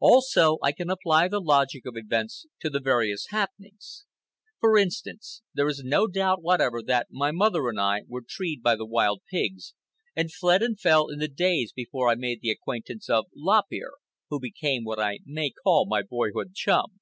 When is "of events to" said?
1.84-2.70